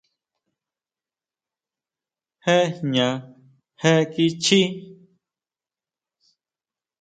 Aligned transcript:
Jé 2.45 2.55
jña 2.75 3.07
jé 3.81 3.91
kichjí. 4.13 4.59